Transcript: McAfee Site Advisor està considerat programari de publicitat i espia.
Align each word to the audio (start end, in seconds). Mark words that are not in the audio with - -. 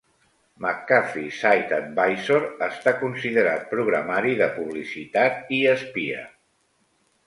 McAfee 0.63 1.33
Site 1.39 1.77
Advisor 1.81 2.49
està 2.69 2.95
considerat 3.05 3.71
programari 3.77 4.35
de 4.43 4.51
publicitat 4.59 5.57
i 5.61 5.65
espia. 5.79 6.31